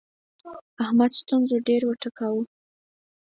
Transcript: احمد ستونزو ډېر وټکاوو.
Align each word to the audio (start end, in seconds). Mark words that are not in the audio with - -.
احمد 0.83 1.11
ستونزو 1.21 1.55
ډېر 1.67 1.81
وټکاوو. 1.85 2.41